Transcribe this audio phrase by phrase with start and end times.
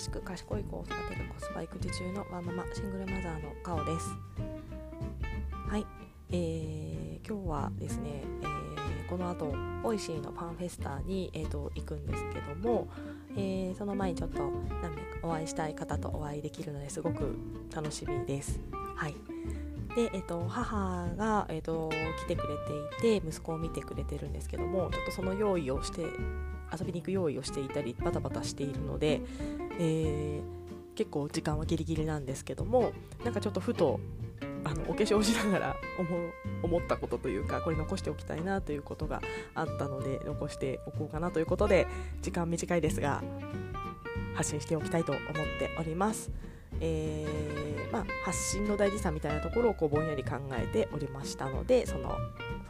[0.00, 4.08] しく賢い子を育てるコスパ育児中のワーママシングルマザーのカオです。
[5.68, 5.86] はい、
[6.30, 12.88] えー、今日はですね、えー、この後 Voicy のファンフェスタに、えーと、行くんですけども、
[13.36, 14.38] えー、その前にちょっと
[14.82, 17.36] 何名かお会いしたい方とお会いできるのですごく
[17.74, 18.58] 楽しみです。
[18.96, 19.14] はい。
[19.94, 22.54] で、えーと、母が、えーと来てくれ
[23.00, 26.06] ていて息子を見てくれてるんですけどもちょっとその用意をして
[26.72, 29.20] 遊びに行く用意をしていたりバタバタしているので、
[29.78, 32.92] えー、結構時間はギリギリなんですけども
[33.24, 34.00] なんかちょっとふと
[34.64, 35.76] あのお化粧しながら
[36.62, 39.22] 思ったことというかこれ残しておきたいなということが
[39.54, 41.86] あったので残しておこうかなということで
[42.22, 43.22] 時間短いですが
[44.34, 45.24] 発信しておきたいと思っ
[45.58, 46.30] ております。
[46.82, 52.16] えー、まあ、発信の大事さみたいなところをこうぼんやり考えておりましたのでその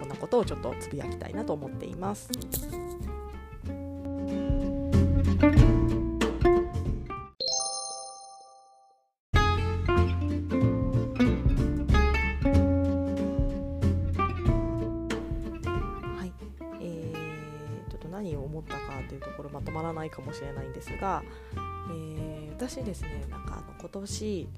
[0.01, 2.29] そんなことをちょっとつぶやきたいなと思っています。
[21.01, 21.23] が、
[21.91, 24.49] えー、私ですねなんかあの今年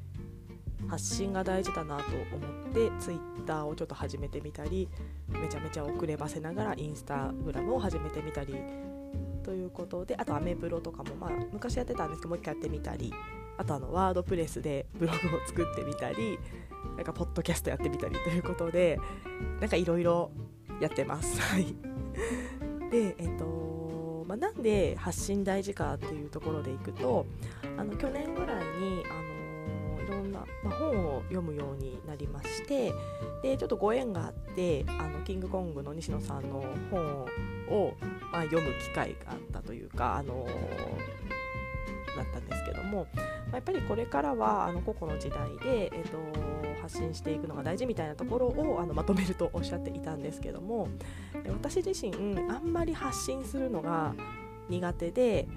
[0.88, 4.88] 発信が大事だなと思ってツイッターをちょっと始めてみたり
[5.28, 8.54] めちゃめちゃ遅ればせながらインスタグラムを始めてみたり
[9.44, 13.12] ということであとアメブロとかも、まあ、昔やってたんですけどもう一回やってみたり
[13.58, 16.38] あとあのワードプレスでブログを作ってみたり
[16.96, 18.98] なんかポッドキャストやってみたりということで
[19.60, 20.30] なんかいろいろ
[20.80, 21.38] やってます。
[22.90, 23.61] で、えーと
[24.32, 27.26] まあ、なんで発信大事かっていうところでいくと
[27.76, 32.94] あの去年ぐらいに、あのー、いろんな、まあ、本を読むようになりまして
[33.42, 37.26] でちょっとご縁があってあのキングコングの西野さんの本
[37.68, 37.94] を、
[38.32, 40.48] まあ、読む機会があったというか、あのー、
[42.16, 50.88] だったんですけども、まあ、やっぱりこれからはあの個々の時代で、えーと発信していくのが大事みたいなところをあのまとめるとおっしゃっていたんですけども
[51.46, 52.12] 私自身
[52.50, 54.14] あんまり発信するのが
[54.68, 55.48] 苦手で、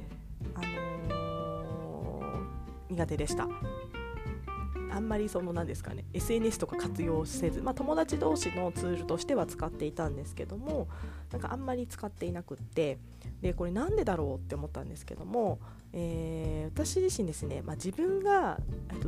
[0.54, 0.62] あ
[1.10, 3.48] のー、苦手でした。
[4.96, 10.88] あんまりその何ですかね SNS とか活用せず、まあ、友達同士のツールとしては使っていたんですけども
[11.34, 12.98] なんかあんまり使っていなくって
[13.42, 15.60] でこれなんでだろうって思ったんですけども、
[15.92, 18.58] えー、私自身ですね、まあ、自分が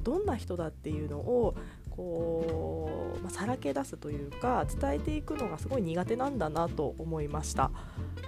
[0.03, 1.55] どんな人だっていうのを
[1.97, 7.71] こう、まあ、さらけ出すというか伝えていくのがすごい苦手なんだなと思いました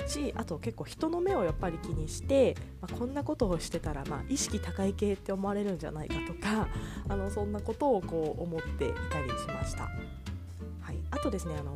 [0.08, 6.68] しあと結構人の目をやっぱり気にして、まあ、こんなことをしてたら、まあ、意識高い系って思われるんじゃないかとか
[7.08, 9.84] あのそんなことをこう思っていたりしました。
[9.84, 11.74] はい、あとですねあの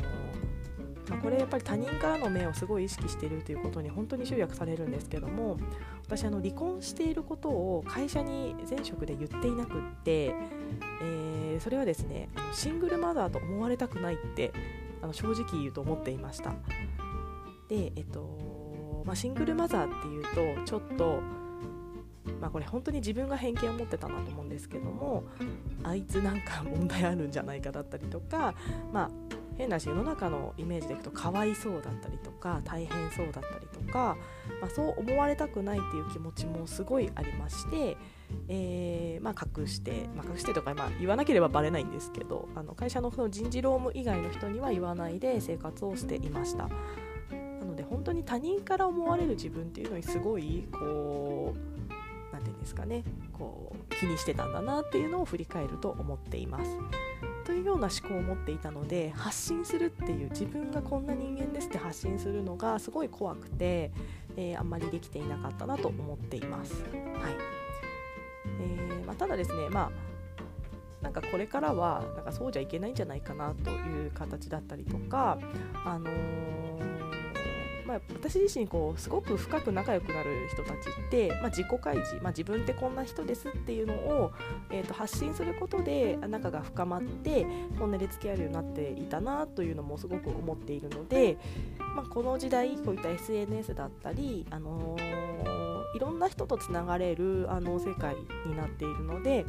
[1.10, 5.58] まあ、これやっぱり他人からの目をすごい意識しているということに本当に集約されるんですけども
[6.06, 10.34] 私あの離婚していることを会社に前職で言っていなくって、
[11.02, 14.54] え、それはですねシングルマザーと思われたくないって
[15.02, 16.54] あの正直言うと思っていました。
[17.70, 21.22] でえっと、まあ、シングルマザーっていうとちょっと
[22.40, 25.24] まあこれ本当に自分が偏見を持ってたなと思うんですけども
[25.84, 28.54] あいつなんか問題あるんじゃないかだったりとか
[28.92, 29.10] まあ
[29.58, 34.18] 変なし世の中のイメージでいくとかわいそうだったりとか大変そうだったりとか、
[34.64, 37.98] まあ、そう思われたくないっていう気持ちもすごいありまして、
[38.48, 46.70] えー、まあ、隠して、まあ、隠してとか、まあ、言わなければバレないんですけどあの会社のその人事労務以外の人には言わないで生活をしていました。
[47.60, 51.94] なので本当に他人から思われる自分っていうのにすごいこう
[52.32, 53.04] 何て言うんですかね
[53.34, 56.72] こう気にしてたんだなっていうのを振り返ると思っています。
[57.44, 63.92] というような思考を持っていたので発信するっていう自分がこんな人間ですって発信するのがすごい怖くて、
[64.38, 66.74] えー、あんまりできていなかったなと思っています。
[66.74, 66.84] はい
[68.60, 69.92] えーまあ、ただですね、まあ
[71.02, 75.38] なんかこれからはなんかそうじゃいけないんじゃないかなという形だったりとか、
[75.84, 77.03] あのー
[77.86, 84.32] まあ、私自身こうすごく深く仲良くなる人たちって、まあ、自己開示、まあ、自分ってこんな人ですっていうのを、
[84.72, 87.46] えー、と発信することで仲が深まって
[87.78, 91.38] 本音で付き合えるようになっていたなというのもすごく思っているので、
[91.96, 98.16] まあ、この時代こういった SNS だったり、あのー、いろんな人とつながれるあの世界
[98.46, 99.46] になっているので、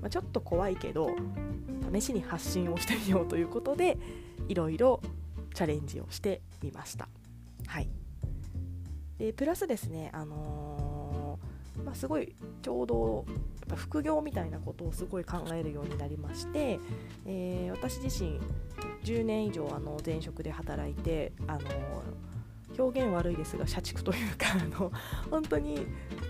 [0.00, 1.10] まあ、ちょっと怖いけど
[1.92, 3.98] 試しに発信をしてみようということで
[4.48, 5.00] いろいろ
[5.54, 7.08] チャレンジをしてみました。
[7.72, 7.88] はい。
[9.18, 16.78] でプラスですね、あのー、まあ、すごいちょうどやっぱ副業みたいなことをすごい考えるようになりまして、
[17.24, 18.38] えー、私自身
[19.04, 21.62] 10年以上あの前職で働いて、あのー
[22.78, 24.90] 表現悪いですが社畜というかあの
[25.30, 25.86] 本当に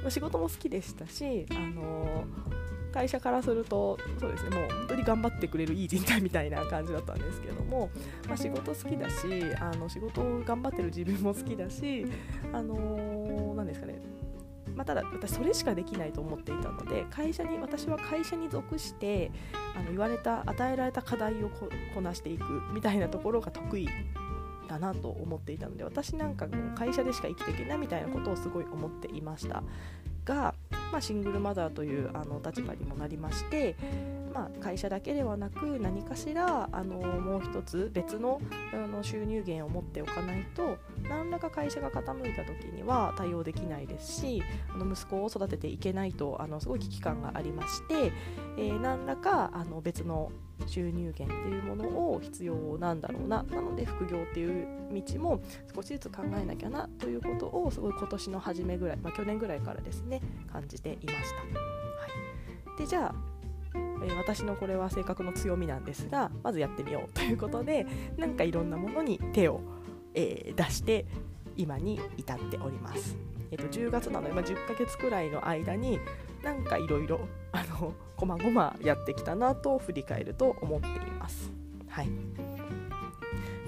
[0.09, 2.25] 仕事も好きでしたしあの
[2.93, 7.91] 会社からするとそうですねもう本当に頑張ってくれるいい人材みたいな感じだったんですけども、
[8.29, 9.17] まあ、仕事好きだし
[9.59, 12.07] あの仕事を頑張ってる自分も好きだし
[12.53, 14.01] あの何ですかね。
[14.75, 19.31] まあ、ただ私それしかできないと思っていたので会社に私は会社に属して
[19.77, 21.51] あの言われた与えられた課題を
[21.95, 23.87] こなしていくみたいなところが得意
[24.69, 29.63] だなと思っていたので私なんかもう会社でしか生きていけないみたいなことをすごい思っていました。
[30.25, 30.55] が、
[30.93, 33.77] まあ、シングルマザーというあの立場にもなりまして、
[34.33, 38.41] まあ、会社だけではなく何かしらあのもう一つ別の
[38.73, 44.43] あの収入源を持っておかないと何らか会社が傾いた時には対応できないですし
[44.73, 48.13] あの息子を育てていけないとあのすごい危機感がありまして、
[48.57, 50.33] えー、何らかあの別の
[50.67, 55.41] 収入源っていうものを必要なんだろうななので副業っていう道も
[55.75, 60.21] 少しずつ考えなきゃなということをすごい今年の初めぐらい、まあ、去年ぐらいからですね
[60.53, 61.37] 感じていました。
[61.37, 63.33] はい、でじゃあ
[64.05, 69.61] え、私のこれは性格の強みなんですがまずやってみようということでなんかいろんなものに手を、
[70.15, 71.07] えー、出して
[71.57, 73.17] 今に至っております。
[73.51, 76.01] えーと、10月なので、まあ、10ヶ月くらいの間に
[76.43, 77.21] なんかいろいろ
[77.53, 81.53] あのこまごまやってきたなと振り返ると思っています。
[81.89, 82.09] はい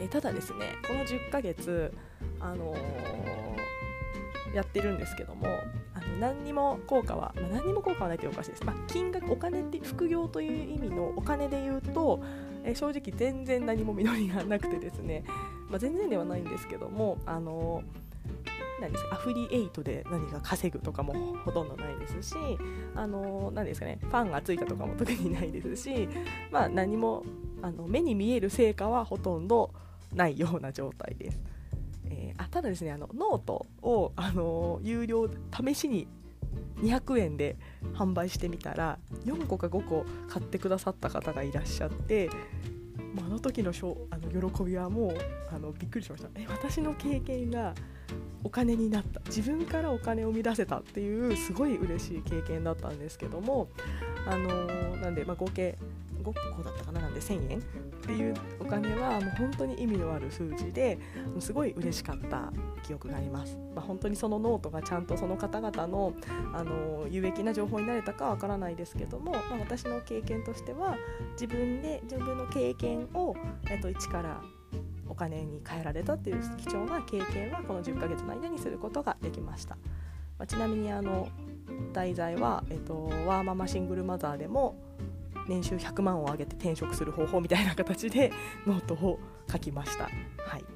[0.01, 1.93] えただですねこの10ヶ月、
[2.41, 5.47] あのー、やってるんですけども
[5.95, 12.23] あの何にも効果は、まあ、何にも効果はないというおかしいです、まあ、金額お金って副業という意味のお金で言うと、
[12.65, 15.25] え正直全然何も実りがなくてですね、
[15.69, 18.04] まあ、全然ではないんですけども、あのー
[18.81, 22.35] 何ですかアフリエイトで何か稼ぐとかもほとんどないですし
[22.95, 26.09] あの何ですかねファンがついたとかも特にないですし、
[26.51, 27.25] まあ、何も
[27.63, 29.71] あの目に見える成果はほとんど
[30.15, 31.41] ないような状態です。
[32.11, 36.07] えー、あただですねあのノートを、あの有料試しに
[36.77, 37.57] 200円で
[37.95, 42.29] 販売してみたら4個か5個買ってくださった方がいらっしゃって
[43.19, 43.73] あの時の
[44.11, 45.17] あの喜びはもう
[45.55, 47.75] あのびっくりしましたえ私の経験が
[48.43, 49.21] お金になった。
[49.27, 53.69] 自分からお金を生み出せたっていうすごい嬉しい経験だったんですけども
[54.27, 55.79] あのー、なんで、まあ、合計
[56.25, 57.63] 5個だったかななんで1000円っ
[58.07, 60.99] ていうお金はもう本当に意味のある数字で
[61.39, 62.53] すごい嬉しかった
[62.83, 66.15] 記憶があります、まあ、本当にそのノートがちゃんとその方々の、
[66.53, 70.97] あの有益な情報になれたかわからないですけども、まあ、私の経験としては
[71.33, 73.37] 自分で自分の経験を、
[73.71, 74.43] えっと、一から
[75.15, 79.77] お金に換えられたっていう貴重な経験はこの10ヶ月の間にすることができました、
[80.39, 81.29] まあ、ちなみにあの
[81.93, 84.77] 題材は、えっと、ワーママシングルマザーでも
[85.47, 88.33] 年収100万を上げて転職する方法みたいな形で
[88.67, 89.21] ノートを
[89.51, 90.05] 書きました。
[90.05, 90.11] は
[90.57, 90.74] い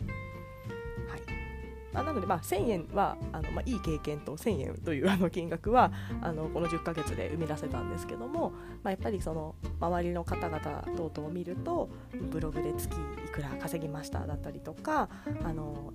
[1.94, 8.50] あなので、まあ、1000円はあの、まあ、いい経験と1000円というあの金額はあのこの10ヶ月で生み出せたんですけども、
[8.82, 10.60] まあ、やっぱりその周りの方々
[10.96, 11.88] 等々を見ると
[12.30, 15.08] ブログで月いくら稼ぎましただったりとか
[15.44, 15.92] あの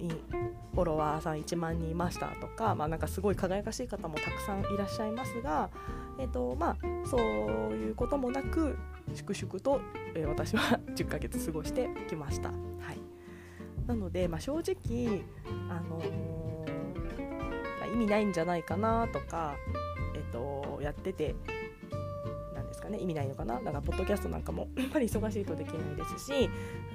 [0.73, 5.69] フォロワーさん1万人いましたとか,、まあ、なんかすごい輝かしい方もたくさんいらっしゃいますが、
[6.19, 7.21] えーとまあ、そう
[7.73, 8.77] いうこともなく
[9.13, 9.81] 粛々と、
[10.15, 12.49] えー、私は 10ヶ月過ごしてきました。
[12.49, 12.55] は
[12.93, 13.12] い
[13.87, 15.23] なので、まあ、正直、
[15.69, 19.55] あのー、意味ないんじゃないかなとか、
[20.15, 21.35] えっと、やってて
[22.55, 23.55] なんですかね意味ないのかな？
[23.55, 26.49] だからポッドキャストなんかも やっぱり忙しいとできないですし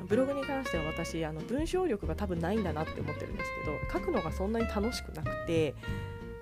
[0.09, 5.75] ブログに関しては私あの文章力が多分ないんだなって思ってるんですけど書くのがそんなに楽しくなくて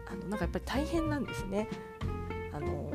[0.07, 1.69] あのなんかやっぱり大変なんですね。
[2.53, 2.91] あの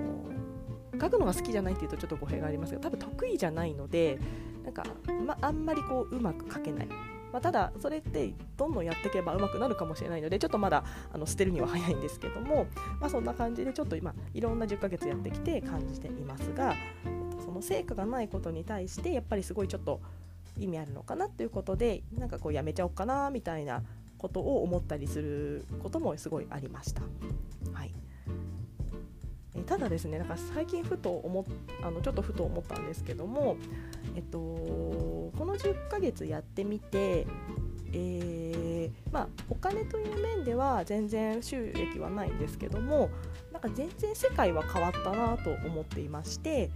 [0.93, 4.17] ー、書くのが好きじゃないっていうとちょっと語弊がありますが多分得意じゃないので
[4.63, 4.83] なんか、
[5.25, 6.87] まあんまりこううまく書けない
[7.31, 10.83] まあ、ただそれってどんどんやっていけばうまくなるかもしれないのでちょっとまだ
[11.13, 12.67] あの捨てるには早いんですけども、
[12.99, 16.75] まあ、そんな感じでちょっと今いろんな10ヶ月やってきて感じていますが
[17.43, 20.01] その成果がないことに対してやっぱりすごいちょっと
[20.59, 23.83] 意味あるのかなっていうことでなんかこうやめちゃおうかなみたいな
[24.17, 27.01] ことを思ったりすることもすごいありました。
[27.73, 27.91] はい
[29.55, 31.43] えただですねなんか最近ふと思っ
[31.83, 33.57] あのちょっとふと思ったんですけども、
[34.15, 37.25] えっと、この10ヶ月やってみて、
[37.93, 43.09] えー、まあ、お金という面では全然収益はないんですけども
[43.51, 46.71] なんか全然世界は変わったなと思っていまして、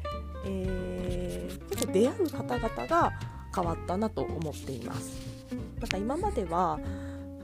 [0.45, 3.13] えー、結構出会う方々が
[3.55, 5.21] 変わったなと思っています。
[5.79, 6.79] なんか今までは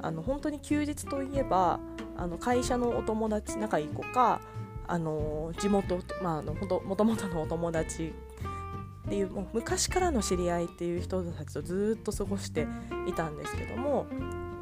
[0.01, 1.79] あの本当に休日といえば
[2.17, 4.41] あの会社のお友達仲いい子か
[4.87, 8.13] あの地元、まあ、あのもともとのお友達
[9.11, 12.65] っていうもう昔からの知り合いっていう人たちとずっと過ごして
[13.09, 14.07] いたんですけども、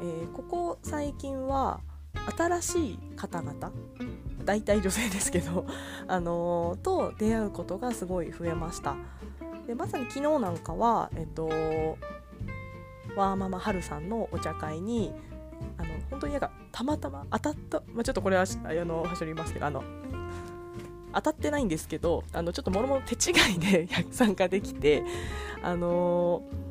[0.02, 1.78] えー、ここ最近は
[2.36, 3.70] 新しい方々
[4.44, 5.66] 大体女性ですけど、
[6.08, 8.96] あのー、と出会うことがすごい増えました。
[9.68, 11.46] でまさに昨日なんかは、えっと、
[13.14, 15.12] ワーママハルさんのお茶会に
[15.78, 19.84] あの本当になんかたまたま当たった、まあ、ちょっとこれはあのはしょりますけどあの
[21.14, 25.04] 当たってないんですけどあのちょっともろもろ手違いで 参加できて
[25.62, 26.70] あのー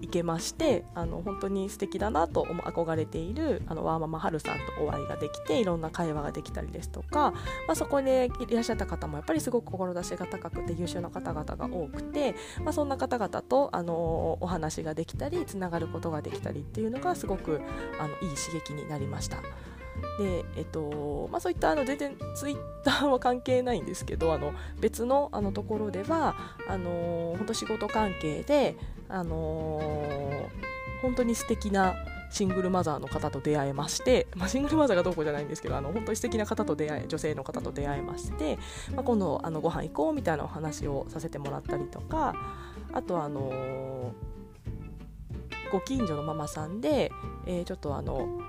[0.00, 7.30] 行けましてあの本当に素敵だなと憧れているあのワーママハルさんとお会いができていろんな会話ができたりですとか、
[7.66, 17.62] まあ、そこでいらっしゃった方もやっぱりすごく志が高くて優秀な方々が多くて、まあ、そんな方々とあのお話ができたりつながることができたりっていうのがすごく
[17.98, 19.38] あのいい刺激になりました。
[20.18, 26.36] でえっとまあ、そういったあの全然ツイッターは関係ないんですけどあの別のあのところでは
[26.68, 28.76] あの本当仕事関係で
[29.08, 30.50] あの、
[31.02, 31.94] 本当に素敵な
[32.30, 38.58] シングルマザーの方と出会えまして、まあ、シングルマザーがどうこうじゃないんですけどあの本当に素敵な方と出会え女性の方と出会えまして、
[38.94, 42.34] まあ、今度あのご飯行こうみたいなお話をさせてもらったりとか
[42.92, 44.14] あとあの、
[45.70, 47.12] ご近所のママさんで、
[47.46, 48.40] えー、ちょっとあの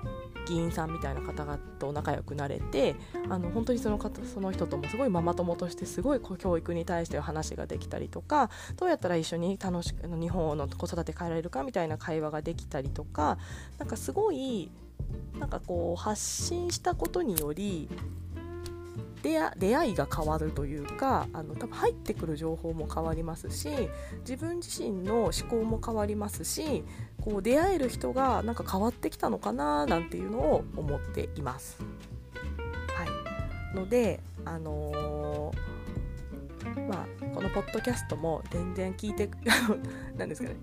[0.46, 2.96] 議員さんみたいな方々と仲良くなれて
[3.28, 13.38] あの本当にその方その人ともすごいママ友としてすごい教育に対して話ができたりとかどうやったら一緒に楽しく日本の子育て変えられるかみたいな会話ができたりとか
[13.78, 14.70] なんかすごい
[15.38, 17.88] なんかこう発信したことにより
[19.22, 23.68] 出会いが変わるというかあの多分入ってくる情報も変わりますし
[24.20, 26.84] 自分自身の思考も変わりますし
[27.26, 31.82] こう出会える人がなんか変わってきたのかななんていうのを思っています。
[32.96, 33.04] は
[33.74, 39.28] い、ので、あのー、まあ、このポッドキャストも全然聞いて
[40.16, 40.56] 何ですかね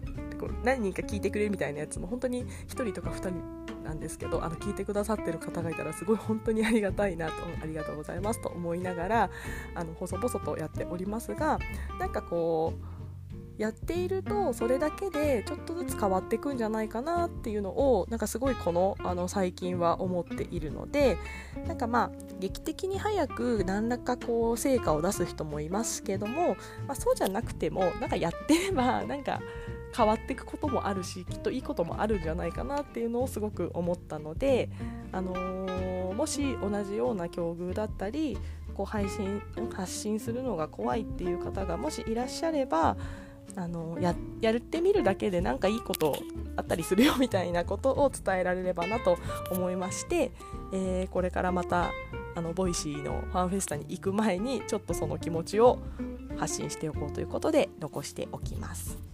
[0.63, 9.29] 何人か聞いてくれるみたいなやつも本当に1人とか2人なんですけどあの聞いてくださってる方がいたらすごい本当にありがたいなとありがとうございますと思いながら
[9.75, 11.59] あの細々とやっておりますが
[11.99, 12.92] なんかこう
[13.57, 21.17] やっているとそれだけでちょっとずつ変わっていくんじゃないかなっていうのをなんかすごいこのあの最近は思っているので
[21.67, 26.57] なんかまあ劇的に早く何らかこう成果を出す人もいますけども、
[26.87, 29.39] まあ、そうじゃなくてもなんかやってればなんか
[29.95, 34.69] 変わっていくこともあるしきっといいこともあるんじゃないかなっていうのをすごく思ったので、
[35.11, 38.37] あのー、もし同じような境遇だったり
[38.73, 39.41] こう配信
[39.71, 42.97] 発信するのが怖いっていう方がもしいらっしゃれば
[43.55, 46.17] あのややってみるだけで何かいいこと
[46.55, 49.17] あったりするよみたいなことを伝えられればなと
[49.51, 50.31] 思いまして、
[50.73, 51.91] えー、これからまた
[52.35, 55.79] あの Voicy のファンフェスタに行く前にちょっとその気持ちを
[56.37, 59.12] 発信しておこうということで残しておきます。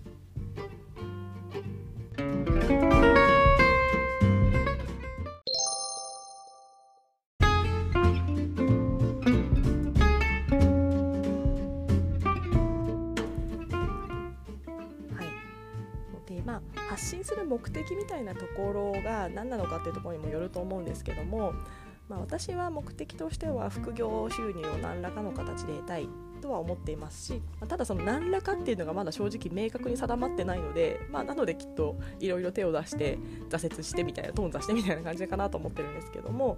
[17.49, 21.53] 目的みたいなところが何なのかっていうところにもよると思うんですけども、
[22.07, 26.07] まあ、私は目的としては副業収入を何らかの形で得たい
[26.41, 33.17] とは思っていますし、まあ、ただその何らかっていうのがまだ正直明確に定まってないので、まあ、なのできっといろいろ手を出して
[33.49, 36.57] 挫折してみたいな頓挫してみたいな感じかなと思ってるんですけども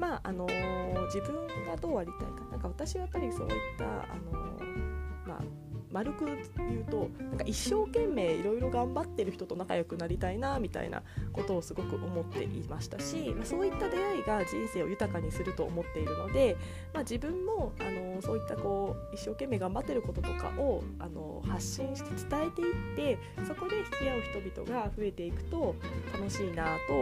[0.00, 2.50] まああのー、自分がどうありたいか。
[2.50, 5.42] なんか私はやっぱりそういった、あのー、まあ
[5.92, 16.56] 丸く言うとなんか一生懸命いろいろ頑張ってる人と仲良くなりたいなみたいなことをすごく思っていましたし、まあ、そういった出会いが人生を豊かにすると思っているので、
[16.92, 24.20] まあ、自分もあのそういったこう一生懸命頑張ってることとかをあの発信して伝えていってそこで引き合う
[24.54, 25.74] 人々が増えていくと
[26.12, 26.94] 楽しいなと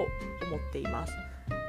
[0.47, 1.13] 思っています。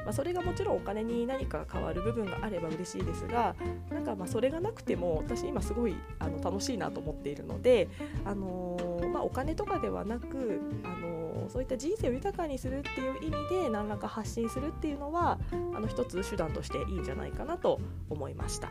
[0.04, 3.54] まあ、それがもちろんお金に何か変わる部分があれば嬉しいですが
[3.90, 7.88] なんかまあそれがなくても私今すごいあの楽しいなと思っているので、
[8.24, 18.70] あのー、まあ、お金とかではなく、あのー、そういった人生を豊かにするっていう意味で何らか発信するっていうのはあの一つ手段としていいんじゃないかなと思いました。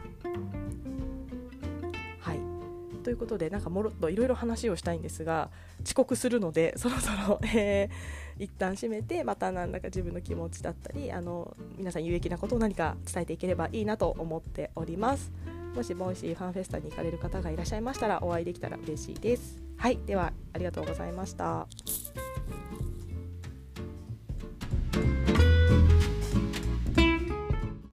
[3.10, 5.50] ということでなんかもろっといろいろ話をしたいんですが
[5.84, 15.34] 遅刻するので そろそろ、えー一旦閉めてまた何だか自分の気持ちだったりあの皆さん有益なことを何か伝えていければいいなと思っております。
[15.76, 19.62] もしもしファンフェスタに行かれる方がいらっしゃいましたらお会いできたら嬉しいです。
[19.76, 21.68] はいではありがとうございました。